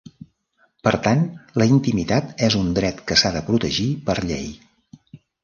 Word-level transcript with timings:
Per 0.87 0.93
tant 1.07 1.21
la 1.63 1.67
intimitat 1.73 2.33
és 2.49 2.57
un 2.61 2.73
dret 2.81 3.05
que 3.11 3.19
s’ha 3.23 3.33
de 3.37 3.45
protegir 3.51 3.87
per 4.09 4.19
llei. 4.27 4.51